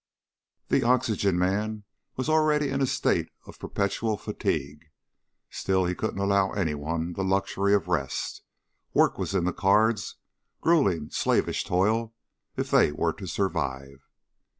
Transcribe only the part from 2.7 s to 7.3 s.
a state of perpetual fatigue. Still, he couldn't allow anyone the